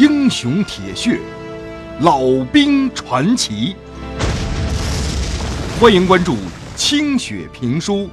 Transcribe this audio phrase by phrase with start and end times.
[0.00, 1.20] 英雄铁血，
[2.00, 3.76] 老兵传奇。
[5.78, 6.38] 欢迎关注
[6.74, 8.08] 清雪评书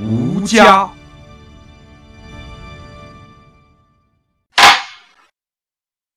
[0.04, 0.84] 《吴家》。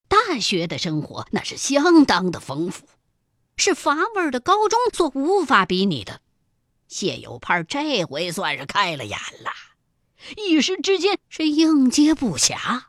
[0.08, 2.88] 大学的生活那是相当的丰富，
[3.56, 6.20] 是乏味的高中所无法比拟的。
[6.88, 9.52] 谢有盼这回算是开了眼了，
[10.36, 12.86] 一时之间是应接不暇。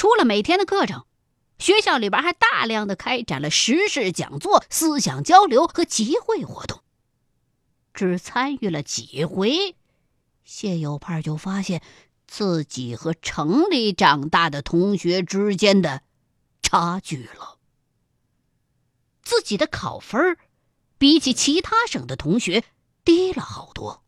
[0.00, 1.04] 除了每天的课程，
[1.58, 6.82] 学校里边还大量的开展了时事讲座、思想交流和集会活动。
[7.92, 9.76] 只参与了几回，
[10.42, 11.82] 谢有盼就发现
[12.26, 16.00] 自己和城里长大的同学之间的
[16.62, 17.58] 差距了。
[19.22, 20.38] 自己的考分
[20.96, 22.64] 比起其他省的同学。
[23.04, 24.02] 低了好多，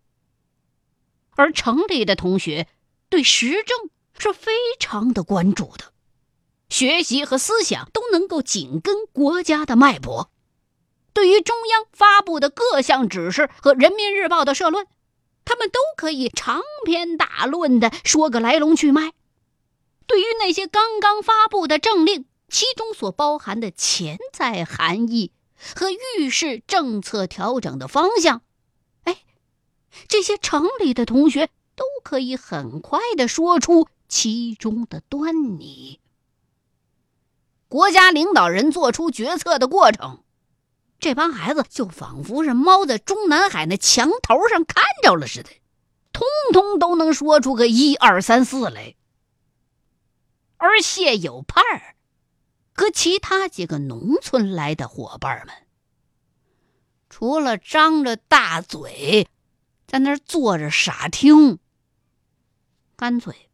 [1.32, 2.66] 而城里的同学
[3.10, 3.90] 对时政
[4.22, 5.86] 是非常的关注的，
[6.68, 10.30] 学习和思想都能够紧跟国家的脉搏。
[11.12, 14.86] 对于中央发布的各项指示和人民日报的社论，
[15.44, 19.12] 他们都可以长篇大论的说个来龙去脉。
[20.06, 25.32] 对于那些刚刚发布的政令，其中所包含的潜在含义
[25.74, 28.42] 和预示政策调整的方向。
[29.02, 29.24] 哎
[30.06, 35.98] 这些城里的同学都可以很快的说出其中的端倪。
[37.66, 40.22] 国家领导人做出决策的过程，
[40.98, 45.48] 这帮孩子就仿佛是猫在中南海那墙头上看着了似的，
[46.12, 48.94] 通通都能说出个一二三四来。
[50.58, 51.96] 而谢有盼儿
[52.74, 55.54] 和其他几个农村来的伙伴们，
[57.08, 59.26] 除了张着大嘴。
[59.86, 61.58] 在那儿坐着傻听，
[62.96, 63.50] 干脆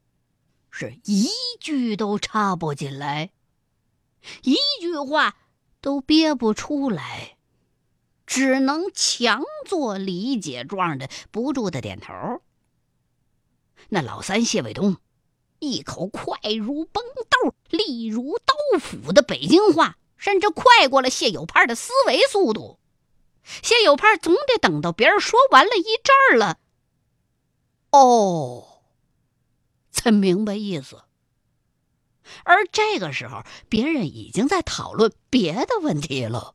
[0.70, 1.28] 是一
[1.60, 3.30] 句都插不进来，
[4.42, 5.36] 一句话
[5.80, 7.36] 都憋不出来，
[8.26, 12.42] 只能强作理解状的不住的点头。
[13.88, 14.98] 那老三谢卫东，
[15.60, 22.78] 一口快如崩豆、利如刀斧的北京话，甚至快过了谢有盼的思维速度。
[23.62, 26.58] 谢有盼总得等到别人说完了一阵儿了，
[27.90, 28.67] 哦，
[29.98, 31.02] 才明白意思。
[32.44, 36.54] 而这个时候，别人已经在讨论别的问题了。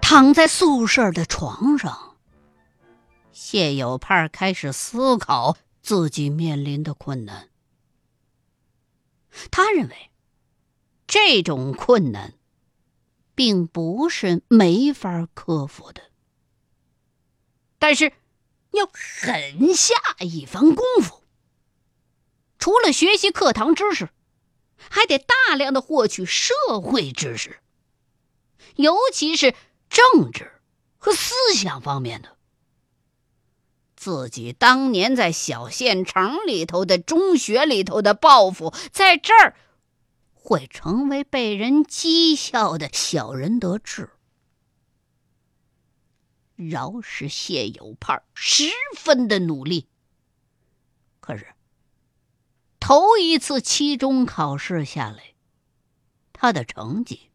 [0.00, 2.16] 躺在宿舍的床上，
[3.30, 7.48] 谢有盼开始思考自己面临的困难。
[9.50, 10.10] 他认为，
[11.06, 12.34] 这种困难，
[13.38, 16.02] 并不是没法克服的，
[17.78, 18.12] 但是
[18.72, 21.22] 要狠下一番功夫。
[22.58, 24.08] 除了学习课堂知识，
[24.90, 27.60] 还得大量的获取社会知识，
[28.74, 29.54] 尤其是
[29.88, 30.60] 政治
[30.96, 32.36] 和思想方面的。
[33.94, 39.54] 自己当年在小县城里头的中学里头的抱负，在这儿
[40.48, 44.08] 会成为被人讥笑的小人得志。
[46.56, 48.64] 饶是谢有盼十
[48.96, 49.90] 分的努力，
[51.20, 51.54] 可是
[52.80, 55.34] 头一次期中考试下来，
[56.32, 57.30] 他的成绩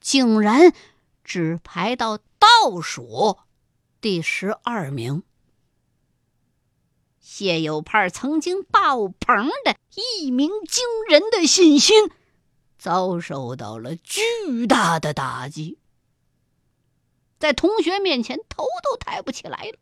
[0.00, 0.72] 竟然
[1.22, 3.40] 只排到倒数
[4.00, 5.22] 第十二名。
[7.20, 12.10] 谢有盼曾经爆棚的一鸣惊人的信心，
[12.78, 15.78] 遭受到了巨大的打击，
[17.38, 19.78] 在同学面前头都抬不起来了。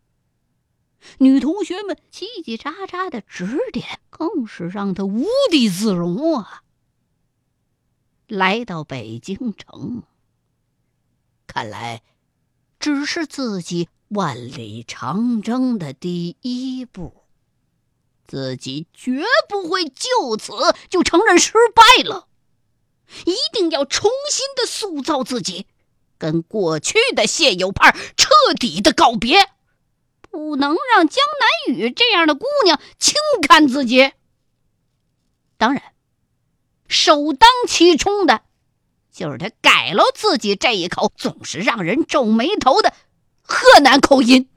[1.19, 6.65] 女同学们叽叽喳喳的指点，更是让他无地自容啊！
[8.27, 10.03] 来到北京城，
[11.47, 12.03] 看来
[12.81, 17.15] 只是自己万里长征的第一步。
[18.29, 20.53] 自己绝不会就此
[20.91, 22.29] 就承认失败了，
[23.25, 25.67] 一定要重新的塑造自己，
[26.19, 28.29] 跟过去的谢有派彻
[28.61, 29.49] 底的告别，
[30.31, 34.13] 不能让江南雨这样的姑娘轻看自己。
[35.57, 35.83] 当然，
[36.87, 38.43] 首当其冲的，
[39.11, 42.93] 就是他改了自己这一口总是让人皱眉头的
[43.41, 44.51] 河南口音。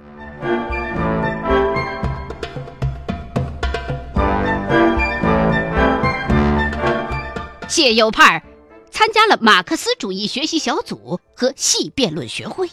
[7.72, 8.44] 谢有盼
[8.92, 12.70] 参加了马克思主义学习小组和系辩论学会。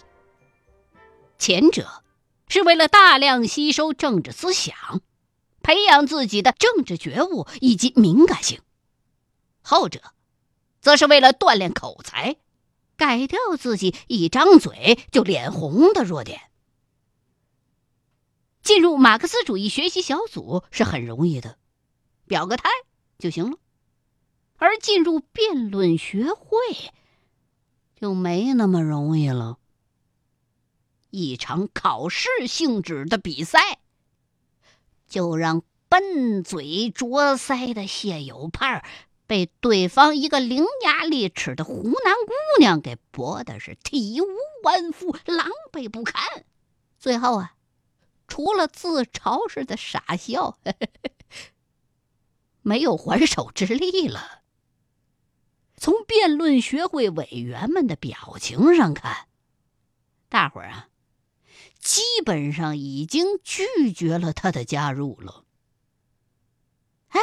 [1.38, 2.02] 前者
[2.48, 4.74] 是为了大量吸收政治思想，
[5.62, 8.58] 培养自己的政治觉悟以及敏感性；
[9.62, 10.02] 后者，
[10.80, 12.34] 则是为了锻炼口才，
[12.96, 16.40] 改掉自己一张嘴就脸红的弱点。
[18.64, 21.56] 进入马克思主义学习小组是很容易的，
[22.26, 22.68] 表个态
[23.20, 23.58] 就行了；
[24.58, 26.58] 而进入辩论学会
[27.96, 29.58] 就没那么容易了。
[31.10, 33.78] 一场考试性质的比赛，
[35.08, 38.84] 就让笨嘴拙腮的谢有盼
[39.26, 44.26] 被对方一个伶牙俐齿的湖南姑娘给驳的是体无
[44.64, 46.44] 完肤、狼狈不堪。
[46.98, 47.54] 最后啊，
[48.26, 50.58] 除了自嘲似的傻笑，
[52.62, 54.42] 没有还手之力了。
[55.80, 59.28] 从辩论学会委员们的表情上看，
[60.28, 60.88] 大伙儿啊。
[61.80, 65.44] 基本上已经拒绝了他的加入了。
[67.10, 67.20] 哎，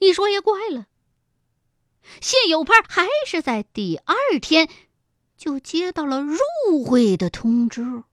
[0.00, 0.86] 你说也怪了，
[2.20, 4.68] 谢有盼还是在第二天
[5.38, 8.04] 就接到了入会的通知。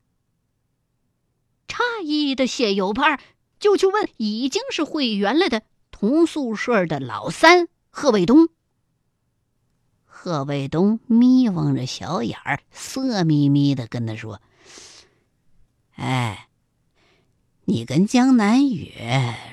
[1.68, 3.20] 诧异的谢有盼
[3.60, 8.48] 就去问已经是会员了的同宿舍的老三贺卫东。
[10.26, 14.42] 贺卫东眯望着小眼儿，色眯眯的跟他说。
[15.98, 16.50] 哎，
[17.66, 18.92] 你跟江南雨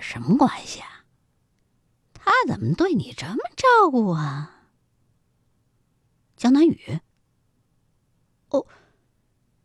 [0.01, 1.05] 什么关系啊？
[2.15, 4.63] 他怎么对你这么照顾啊？
[6.39, 7.01] 江南雨？
[8.49, 8.67] 哦，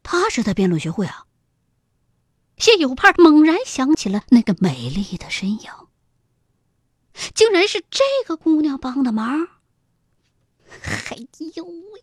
[0.03, 1.25] 他是在辩论学会啊。
[2.57, 5.71] 谢有盼猛然想起了那个美丽的身影，
[7.33, 9.47] 竟然是这个姑娘帮的忙。
[11.11, 11.17] 哎
[11.55, 12.01] 呦喂！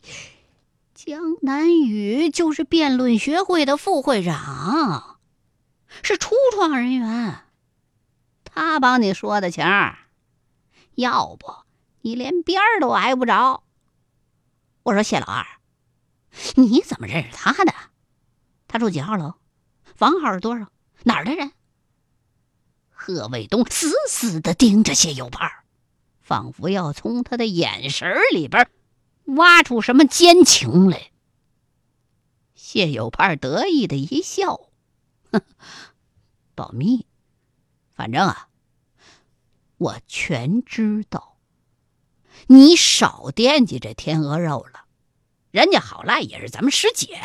[0.95, 5.19] 江南雨就是辩论学会的副会长，
[6.03, 7.41] 是初创人员。
[8.45, 9.65] 他帮你说的情，
[10.95, 11.47] 要不
[12.01, 13.65] 你连边儿都挨不着。
[14.83, 15.45] 我说谢老二，
[16.55, 17.75] 你怎么认识他的？
[18.69, 19.35] 他住几号楼？
[19.97, 20.69] 房号是多少？
[21.03, 21.53] 哪儿的人？
[22.91, 25.51] 贺卫东死死的盯着谢有盼，
[26.25, 28.69] 仿佛要从他的眼神里边。
[29.27, 31.13] 挖出什么奸情来？
[32.55, 34.69] 谢有盼得意的一笑，
[35.31, 35.41] 哼，
[36.55, 37.07] 保密。
[37.95, 38.49] 反正啊，
[39.79, 41.39] 我全知道。
[42.49, 44.85] 你少惦记这天鹅肉了，
[45.51, 47.19] 人家好赖也是咱们师姐。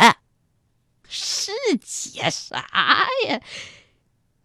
[1.09, 1.51] 师
[1.83, 3.41] 姐啥呀？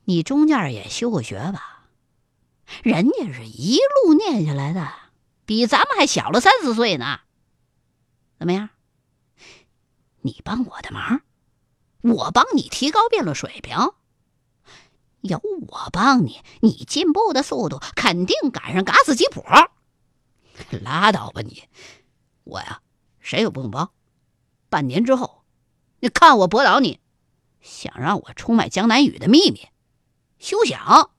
[0.04, 1.73] 你中间也休过学吧？
[2.82, 4.92] 人家是一路念下来的，
[5.44, 7.20] 比咱们还小了三四岁呢。
[8.38, 8.70] 怎么样？
[10.22, 11.22] 你帮我的忙，
[12.00, 13.76] 我帮你提高辩论水平。
[15.20, 19.42] 有我帮你，你进步的速度肯定赶上嘎子吉普。
[20.82, 21.64] 拉倒吧你！
[22.44, 22.82] 我呀，
[23.20, 23.90] 谁也不用帮。
[24.68, 25.44] 半年之后，
[26.00, 27.00] 你看我驳倒你，
[27.60, 29.68] 想让我出卖江南雨的秘密，
[30.38, 31.10] 休想！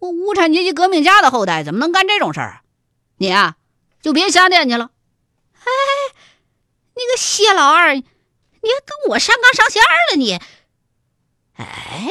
[0.00, 2.62] 我无产阶级革命家的后代怎么能干这种事儿？
[3.18, 3.56] 你啊，
[4.02, 4.90] 就别瞎惦记了。
[5.54, 5.62] 哎。
[6.92, 8.10] 你个谢老二，你还
[8.60, 10.38] 跟我上纲上线了你？
[11.54, 12.10] 哎，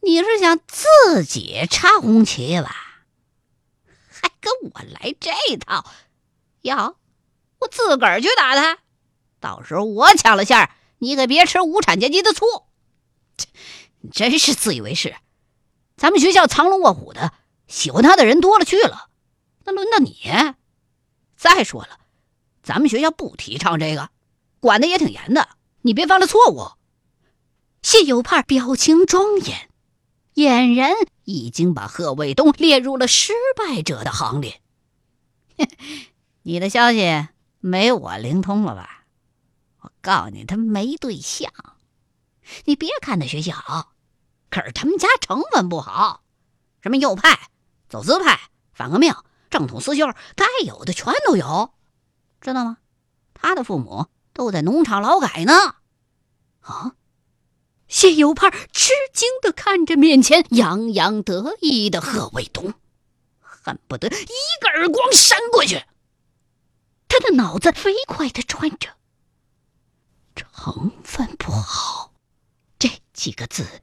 [0.00, 3.04] 你是想自己插红旗吧？
[4.10, 5.84] 还跟我来这套？
[6.62, 6.96] 要
[7.60, 8.78] 我自个儿去打他，
[9.38, 10.68] 到时候我抢了线，
[10.98, 12.46] 你可别吃无产阶级的醋。
[14.00, 15.14] 你真是自以为是！
[15.98, 17.34] 咱们学校藏龙卧虎的，
[17.66, 19.10] 喜欢他的人多了去了，
[19.64, 20.14] 那轮到你？
[21.36, 21.98] 再说了。
[22.62, 24.10] 咱们学校不提倡这个，
[24.60, 25.48] 管的也挺严的。
[25.82, 26.72] 你别犯了错误。
[27.82, 29.70] 谢有盼表情庄严，
[30.34, 30.92] 俨然
[31.24, 34.60] 已经把贺卫东列入了失败者的行列。
[36.42, 37.26] 你的消息
[37.58, 39.04] 没我灵通了吧？
[39.80, 41.52] 我告诉你，他没对象。
[42.66, 43.92] 你别看他学习好，
[44.50, 46.22] 可是他们家成分不好，
[46.82, 47.50] 什么右派、
[47.88, 49.14] 走资派、反革命、
[49.50, 51.72] 正统思修，该有的全都有。
[52.40, 52.78] 知道吗？
[53.34, 55.52] 他的父母都在农场劳改呢。
[56.60, 56.94] 啊！
[57.86, 62.74] 谢有盼吃惊的看着面前洋洋得意的贺卫东，
[63.40, 65.84] 恨不得一个耳光扇过去。
[67.08, 68.90] 他的脑子飞快的转着
[70.36, 72.12] ，“成分不好”
[72.78, 73.80] 这几个字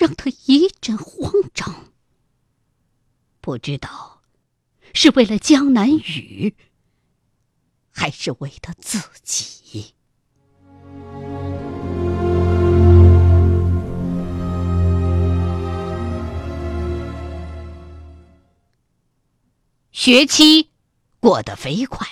[0.00, 1.92] 让他一阵慌张。
[3.42, 4.22] 不知道
[4.94, 6.56] 是为了江南雨
[7.90, 9.94] 还是为他自己。
[19.92, 20.70] 学期
[21.20, 22.06] 过得飞快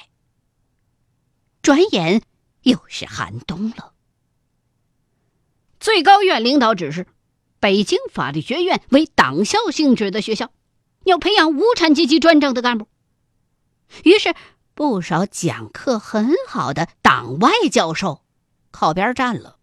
[1.63, 2.23] 转眼
[2.65, 3.95] 又是寒冬了。
[5.81, 7.07] 最高院领导指示
[7.61, 10.51] 北京法律学院为党校性质的学校，
[11.05, 12.89] 要培养无产阶级专政的干部。
[14.05, 14.35] 于是，
[14.75, 18.23] 不少讲课很好的党外教授
[18.71, 19.59] 靠边站了。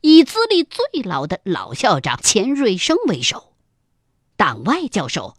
[0.00, 3.52] 以资历最老的老校长钱瑞生为首，
[4.36, 5.36] 党外教授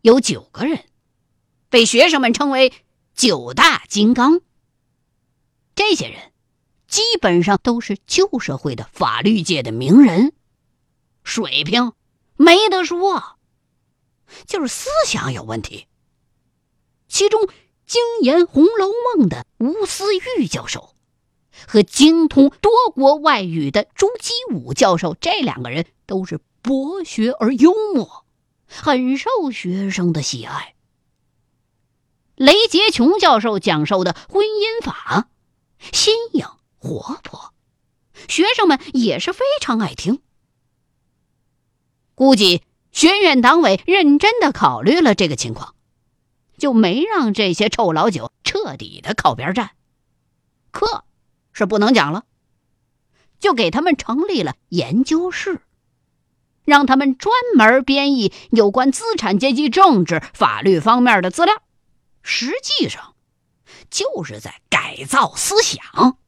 [0.00, 0.84] 有九个人，
[1.68, 2.72] 被学生们称为
[3.14, 4.40] “九大金刚”。
[5.76, 6.32] 这些人
[6.88, 10.32] 基本上都是旧社会的法律界的名人，
[11.30, 11.92] 水平
[12.34, 13.36] 没得说，
[14.48, 15.86] 就是思想有问题。
[17.06, 17.48] 其中，
[17.86, 20.06] 精研《红楼梦》的吴思
[20.36, 20.96] 玉教授。
[21.68, 28.24] 和精通多国外语的朱基武教授，这两个人都是博学而幽默，
[28.66, 30.74] 很受学生的喜爱。
[32.34, 35.28] 雷杰琼教授讲授的婚姻法
[35.92, 36.44] 新颖
[36.78, 37.54] 活泼，
[38.26, 40.22] 学生们也是非常爱听。
[42.20, 42.62] 估计
[42.92, 45.74] 学院党委认真的考虑了这个情况，
[46.58, 49.70] 就没让这些臭老九彻底的靠边站。
[50.70, 51.04] 课。
[51.54, 52.24] 是不能讲了，
[53.38, 55.62] 就给他们成立了研究室，
[56.66, 61.62] 让他们专门编译有关资产阶级政治、法律方面的资料。
[62.22, 63.14] 实际上，
[63.88, 66.18] 就是在改造思想。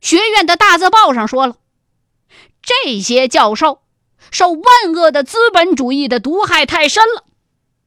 [0.00, 1.56] 学院的大字报上说了，
[2.60, 3.81] 这些教授
[4.32, 7.24] 受万恶的资本主义的毒害太深了，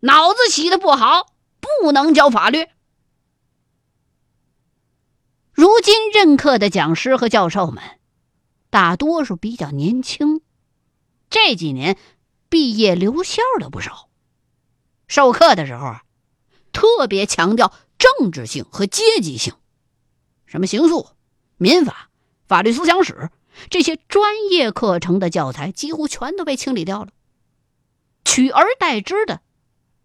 [0.01, 2.67] 脑子洗的不好，不能教法律。
[5.51, 7.83] 如今任课的讲师和教授们，
[8.69, 10.41] 大多数比较年轻，
[11.31, 11.97] 这几年
[12.47, 14.07] 毕业留校的不少。
[15.07, 16.03] 授课的时候啊，
[16.71, 19.55] 特别强调政治性和阶级性，
[20.45, 21.07] 什么刑诉、
[21.57, 22.11] 民法、
[22.47, 23.31] 法律思想史
[23.69, 27.11] 这些专业课程的教材几乎全都被清理掉了，
[28.23, 29.41] 取而代之的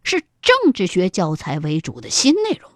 [0.03, 2.71] 是政治学教材为主的新内容。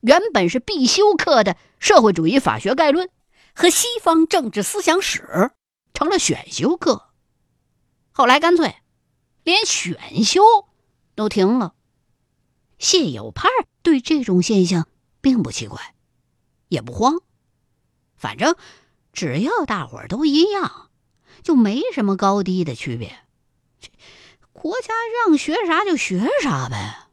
[0.00, 3.08] 原本是必修课的《社会主义法学概论》
[3.54, 5.20] 和《西方政治思想史》
[5.92, 7.10] 成了选修课，
[8.12, 8.76] 后来干脆
[9.44, 10.40] 连选修
[11.14, 11.74] 都停了。
[12.78, 13.50] 谢有盼
[13.82, 14.88] 对这种现象
[15.20, 15.94] 并不奇怪，
[16.68, 17.20] 也不慌，
[18.16, 18.56] 反正
[19.12, 20.88] 只要大伙儿都一样，
[21.42, 23.16] 就没什么高低的区别。
[24.52, 24.94] 国家
[25.26, 27.06] 让学啥就学啥呗。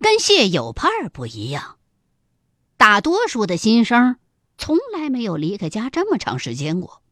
[0.00, 1.78] 跟谢有盼不一样，
[2.76, 4.16] 大多数的新生
[4.58, 7.02] 从来没有离开家这么长时间过，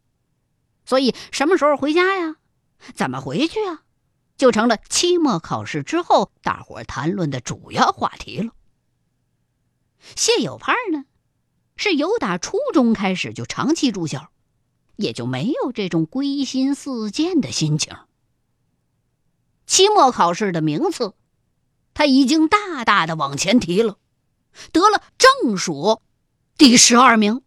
[0.85, 2.37] 所以什么时候回家呀？
[2.95, 3.83] 怎么回去啊？
[4.37, 8.53] 就成了期末考试之后大伙谈论的主要话题了。
[10.17, 11.05] 谢有盼呢，
[11.77, 14.31] 是由打初中开始就长期住校，
[14.97, 17.97] 也就没有这种归心似箭的心情。
[19.67, 21.15] 期末考试的名次。
[21.95, 23.99] 他已经大大的往前提了，
[24.73, 26.01] 得了正数
[26.57, 27.43] 第十二名。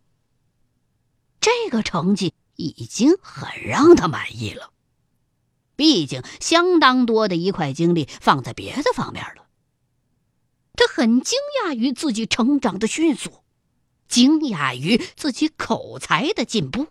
[1.42, 4.72] 这个成绩已经很让他满意了，
[5.76, 9.46] 毕竟相当多的一块精力放在别的方面了。
[10.76, 13.32] 他很惊讶于自己成长的迅速，
[14.08, 16.88] 惊讶于自己口才的进步，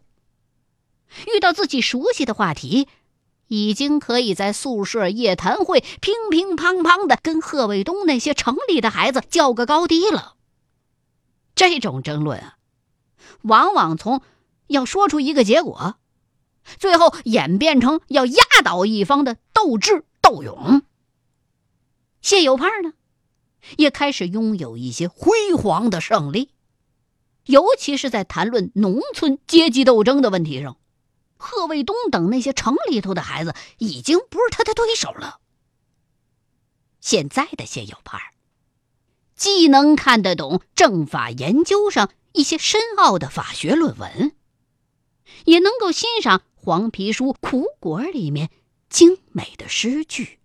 [1.35, 2.89] 遇到自己熟悉的话题。
[3.49, 10.37] 已经可以在宿舍夜谈会乒乒乓乓的跟贺卫东那些城里的孩子较个高低了。
[11.55, 12.57] 这种争论啊，
[13.43, 14.23] 往往从
[14.69, 15.97] 要说出一个结果，
[16.79, 20.83] 最后演变成要压倒一方的斗智斗勇。
[22.21, 22.93] 谢有盼呢，
[23.77, 26.51] 也开始拥有一些辉煌的胜利，
[27.47, 30.77] 尤其是在谈论农村阶级斗争的问题上。
[31.37, 35.41] 贺卫东等那些城里头的孩子已经不是他的对手了。
[37.01, 38.19] 现在的谢有盼，
[39.37, 44.35] 既能看得懂政法研究上一些深奥的法学论文，
[45.45, 48.49] 也能够欣赏黄皮书苦果里面
[48.89, 50.39] 精美的诗句，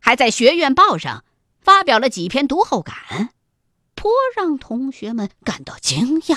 [0.00, 1.22] 还在学院报上
[1.60, 3.28] 发表了几篇读后感，
[3.94, 6.36] 颇让同学们感到惊讶。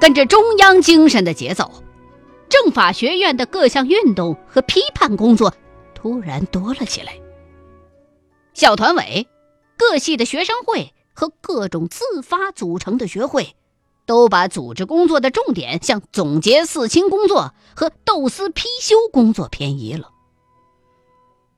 [0.00, 1.70] 跟着中央精神的节奏，
[2.48, 5.54] 政法学院的各项运动和批判工作
[5.94, 7.19] 突然多了起来。
[8.54, 9.28] 校团委、
[9.76, 13.56] 各系的学生会和各种自发组成的学会，
[14.06, 20.12] 都把组织工作的重点向总结四清工作和斗私批修工作偏移了。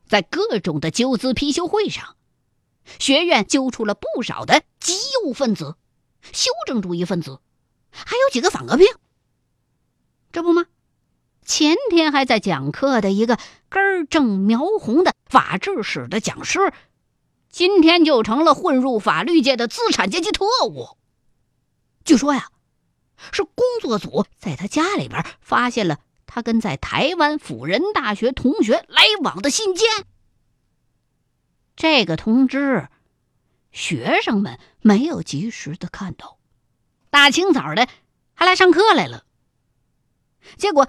[0.07, 2.17] 在各种的纠资批修会上，
[2.99, 4.93] 学院揪出了不少的极
[5.25, 5.77] 右分子、
[6.33, 7.41] 修正主义分子，
[7.91, 8.87] 还有几个反革命。
[10.31, 10.67] 这不吗？
[11.45, 16.73] 前天还在讲课的一个根正苗红的法制史的讲师，
[17.51, 20.97] 今天就成了混入法律界的资产阶级特务。
[22.05, 22.49] 据说呀，
[23.33, 29.89] 是工作组在他家里边发现了他跟在台湾辅仁大学同学来往的信件。
[31.75, 32.89] 这个通知，
[33.73, 36.39] 学生们没有及时的看到，
[37.11, 37.89] 大清早的
[38.35, 39.25] 还来上课来了。
[40.57, 40.89] 结果。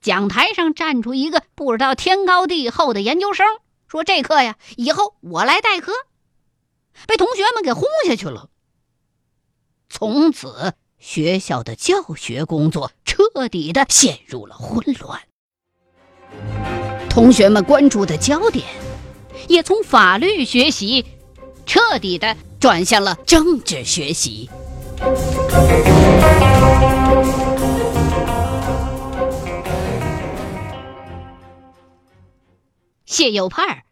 [0.00, 3.46] 讲台上站出一个不知道天高地厚的研究生，
[3.88, 5.92] 说：“这课呀，以后我来代课。”
[7.06, 8.48] 被同学们给轰下去了。
[9.88, 15.20] 从此，学校的教学工作彻底的陷入了混乱。
[17.08, 18.64] 同学们关注的焦点，
[19.48, 21.04] 也从法律学习，
[21.64, 24.50] 彻底的转向了政治学习。
[33.06, 33.84] 谢有盼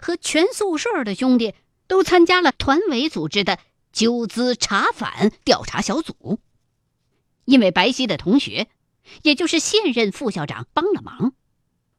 [0.00, 1.54] 和全宿舍的兄弟
[1.86, 3.58] 都参加了团委组织的
[3.92, 6.40] 纠资查反调查小组。
[7.44, 8.68] 因为白皙的同学，
[9.22, 11.34] 也就是现任副校长帮了忙，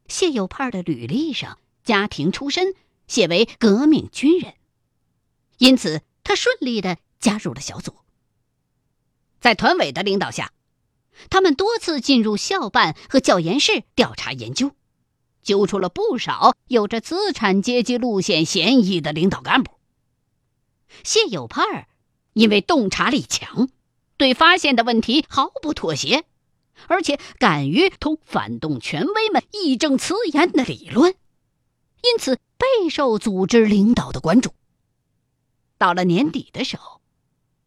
[0.08, 2.74] 谢有盼的履历上家庭出身
[3.06, 4.54] 写为革命军人，
[5.58, 7.96] 因此他顺利的加入了小组。
[9.40, 10.52] 在团委的领导下，
[11.28, 14.74] 他们多次进入校办和教研室调查研究。
[15.42, 19.72] 揪出了不少有着资产阶级路线嫌疑的领导干部。
[21.02, 21.88] 谢有盼儿
[22.32, 23.68] 因为洞察力强，
[24.16, 26.24] 对发现的问题毫不妥协，
[26.86, 31.14] 而且敢于同反动权威们义正辞严的理论，
[32.02, 34.54] 因此备受组织领导的关注。
[35.76, 37.00] 到了年底的时候，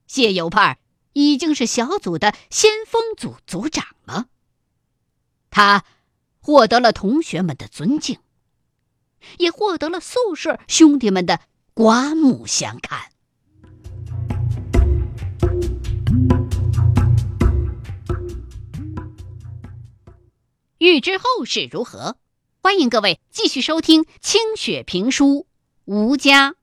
[0.08, 0.78] 谢有盼儿
[1.14, 4.28] 已经是小组的先锋组组长了，
[5.50, 5.84] 他。
[6.46, 8.20] 获得了同学们的尊敬，
[9.40, 11.40] 也获得了宿舍兄弟们的
[11.74, 13.10] 刮目相看。
[20.78, 22.18] 欲知后事如何，
[22.62, 25.26] 欢迎各位继续收听清雪评书
[25.86, 26.54] 《吴家》。